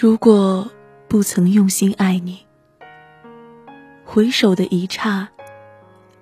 [0.00, 0.70] 如果
[1.08, 2.46] 不曾用心爱你，
[4.04, 5.28] 回首的一刹，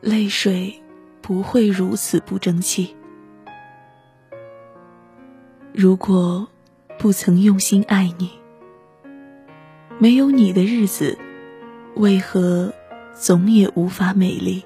[0.00, 0.82] 泪水
[1.20, 2.96] 不会如此不争气。
[5.74, 6.48] 如果
[6.98, 8.30] 不曾用心爱你，
[9.98, 11.18] 没有你的日子，
[11.96, 12.72] 为何
[13.12, 14.64] 总也无法美丽？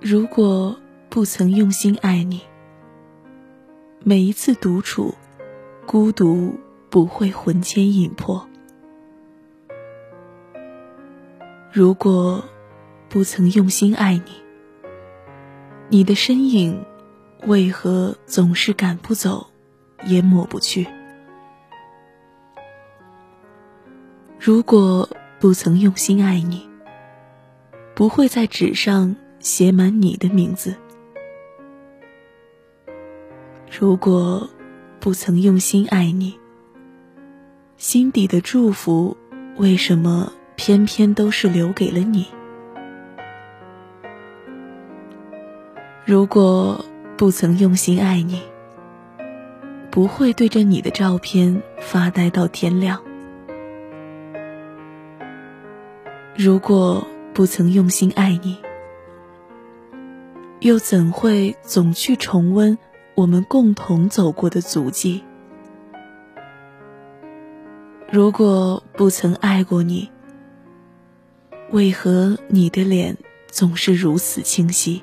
[0.00, 0.76] 如果
[1.08, 2.40] 不曾用心爱你，
[4.00, 5.14] 每一次独处。
[5.94, 6.58] 孤独
[6.90, 8.48] 不会魂牵引魄。
[11.72, 12.42] 如果
[13.08, 14.32] 不曾用心爱你，
[15.88, 16.84] 你的身影
[17.46, 19.46] 为何总是赶不走，
[20.04, 20.88] 也抹不去？
[24.40, 26.68] 如果不曾用心爱你，
[27.94, 30.74] 不会在纸上写满你的名字。
[33.70, 34.50] 如果。
[35.04, 36.38] 不曾用心爱你，
[37.76, 39.18] 心底的祝福
[39.58, 42.28] 为什么偏偏都是留给了你？
[46.06, 46.82] 如果
[47.18, 48.40] 不曾用心爱你，
[49.90, 53.02] 不会对着你的照片发呆到天亮。
[56.34, 58.56] 如果不曾用心爱你，
[60.60, 62.78] 又怎会总去重温？
[63.14, 65.22] 我们共同走过的足迹。
[68.10, 70.10] 如果不曾爱过你，
[71.70, 73.16] 为何你的脸
[73.48, 75.02] 总是如此清晰？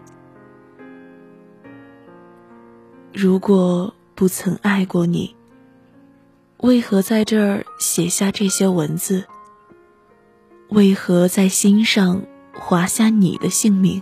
[3.13, 5.35] 如果不曾爱过你，
[6.57, 9.25] 为何在这儿写下这些文字？
[10.69, 14.01] 为何在心上划下你的姓名？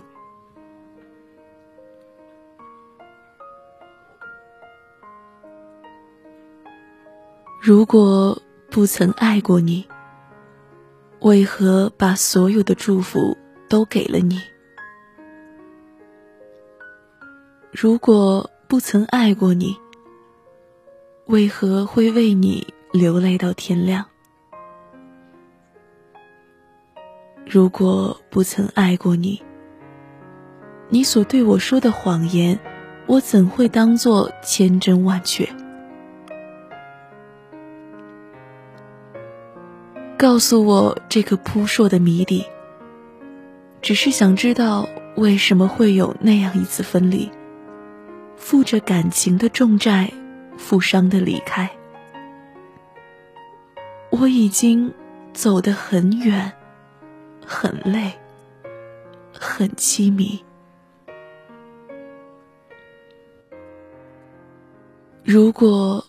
[7.62, 8.40] 如果
[8.70, 9.86] 不曾爱过你，
[11.20, 13.36] 为何把所有的祝福
[13.68, 14.40] 都给了你？
[17.70, 19.76] 如果不曾爱过你，
[21.26, 24.06] 为何会为你流泪到天亮？
[27.44, 29.42] 如果不曾爱过你，
[30.88, 32.58] 你所对我说的谎言，
[33.06, 35.46] 我怎会当作千真万确？
[40.20, 42.44] 告诉我这个扑朔的谜底。
[43.80, 44.86] 只是想知道
[45.16, 47.30] 为什么会有那样一次分离，
[48.36, 50.12] 负着感情的重债，
[50.58, 51.70] 负伤的离开。
[54.10, 54.92] 我已经
[55.32, 56.52] 走得很远，
[57.42, 58.12] 很累，
[59.32, 60.38] 很凄迷。
[65.24, 66.04] 如果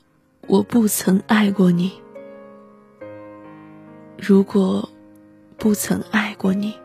[0.48, 1.94] 我不曾爱过你。
[4.24, 4.88] 如果
[5.58, 6.76] 不曾爱过你，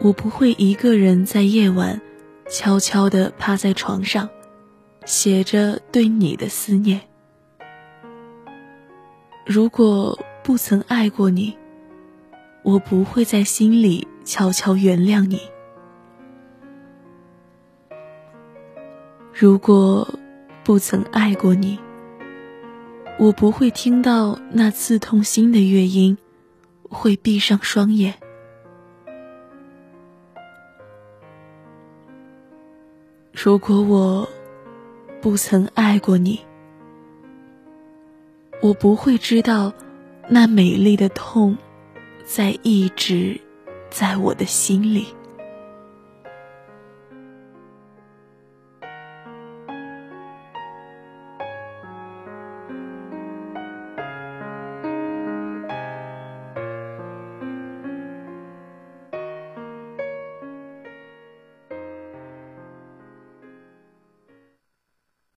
[0.00, 2.00] 我不会一个人在夜晚
[2.48, 4.26] 悄悄地趴在床上，
[5.04, 6.98] 写着对你的思念。
[9.44, 11.54] 如果不曾爱过你，
[12.62, 15.42] 我不会在心里悄悄原谅你。
[19.34, 20.08] 如果
[20.64, 21.78] 不曾爱过你，
[23.18, 26.16] 我不会听到那刺痛心的乐音，
[26.82, 28.14] 会闭上双眼。
[33.32, 34.28] 如果我
[35.20, 36.40] 不曾爱过你，
[38.60, 39.72] 我不会知道
[40.28, 41.56] 那美丽的痛，
[42.24, 43.40] 在一直
[43.88, 45.06] 在我的心里。